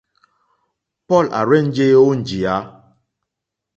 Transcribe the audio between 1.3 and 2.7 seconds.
à rzênjé ó njìyá.